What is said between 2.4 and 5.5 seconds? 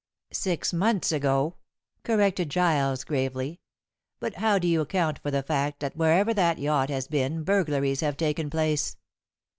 Giles gravely; "but how do you account for the